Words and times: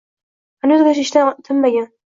Xanuzgacha 0.65 1.05
ishdan 1.07 1.33
tinmagan 1.51 1.91